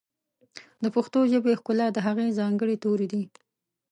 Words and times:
د 0.83 0.85
پښتو 0.95 1.19
ژبې 1.31 1.53
ښکلا 1.59 1.87
د 1.93 1.97
هغې 2.07 2.27
ځانګړي 2.39 2.75
توري 2.83 3.07
دي. 3.13 3.23